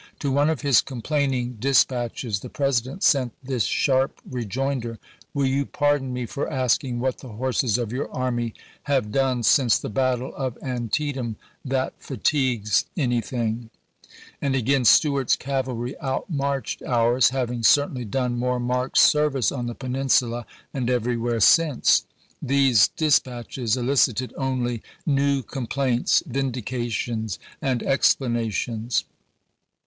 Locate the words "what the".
6.99-7.27